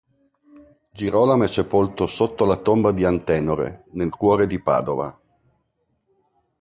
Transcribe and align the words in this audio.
Girolamo 0.95 1.43
è 1.43 1.47
sepolto 1.47 2.07
sotto 2.07 2.45
la 2.45 2.57
Tomba 2.57 2.91
di 2.91 3.05
Antenore, 3.05 3.83
nel 3.91 4.09
cuore 4.09 4.47
di 4.47 4.59
Padova. 4.59 5.15